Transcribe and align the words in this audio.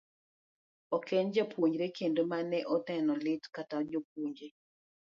Ok 0.97 1.07
en 1.19 1.29
jopuonjre 1.35 1.87
kende 1.97 2.21
ma 2.29 2.39
ne 2.51 2.59
oneno 2.75 3.13
lit, 3.23 3.43
kata 3.55 3.77
jopuonje 3.91 4.47